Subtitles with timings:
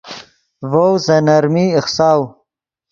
[0.71, 2.21] ڤؤ سے نرمی ایخساؤ